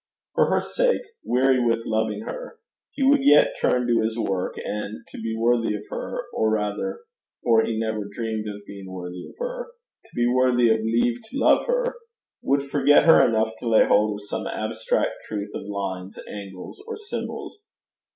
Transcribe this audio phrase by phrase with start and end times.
[0.33, 2.57] For her sake, weary with loving her,
[2.89, 7.01] he would yet turn to his work, and, to be worthy of her, or rather,
[7.43, 9.67] for he never dreamed of being worthy of her,
[10.05, 11.97] to be worthy of leave to love her,
[12.41, 16.97] would forget her enough to lay hold of some abstract truth of lines, angles, or
[16.97, 17.61] symbols.